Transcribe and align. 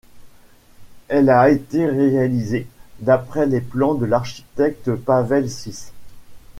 Elle 1.09 1.29
a 1.29 1.51
été 1.51 1.85
réalisée 1.85 2.65
d'après 3.01 3.45
les 3.45 3.61
plans 3.61 3.93
de 3.93 4.07
l'architecte 4.07 4.95
Pavel 4.95 5.47
Sýs. 5.47 5.91